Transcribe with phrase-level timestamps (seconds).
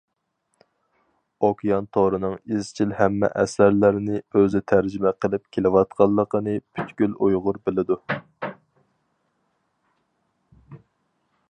[1.49, 8.01] ئوكيان تورىنىڭ ئىزچىل ھەممە ئەسەرلەرنى ئۆزى تەرجىمە قىلىپ كېلىۋاتقانلىقىنى پۈتكۈل ئۇيغۇر بىلىدۇ.